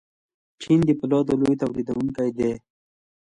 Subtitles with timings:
[0.61, 2.51] چین د فولادو لوی تولیدونکی دی.